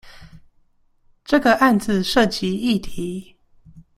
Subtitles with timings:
[1.23, 3.37] 這個案子涉及議題